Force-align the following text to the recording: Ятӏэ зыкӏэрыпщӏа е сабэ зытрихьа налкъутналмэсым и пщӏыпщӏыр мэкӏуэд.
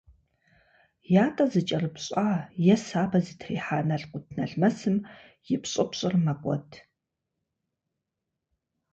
Ятӏэ 1.25 1.45
зыкӏэрыпщӏа 1.51 2.27
е 2.73 2.75
сабэ 2.85 3.19
зытрихьа 3.25 3.79
налкъутналмэсым 3.87 4.97
и 5.53 5.55
пщӏыпщӏыр 5.61 6.15
мэкӏуэд. 6.25 6.69